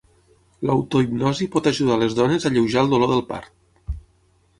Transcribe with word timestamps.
L'autohipnosi 0.67 1.47
pot 1.55 1.69
ajudar 1.71 1.97
les 2.03 2.15
dones 2.21 2.47
a 2.47 2.51
alleujar 2.51 2.83
el 2.87 2.91
dolor 2.95 3.13
del 3.13 3.23
part. 3.33 3.95